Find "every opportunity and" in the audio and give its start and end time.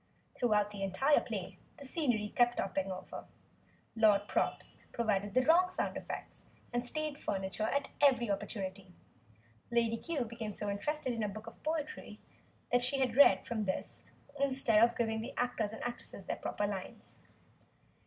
8.01-8.93